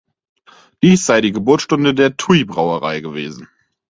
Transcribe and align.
Dies 0.81 1.05
sei 1.05 1.21
die 1.21 1.31
Geburtsstunde 1.31 1.93
der 1.93 2.17
Tui-Brauerei 2.17 3.01
gewesen. 3.01 3.47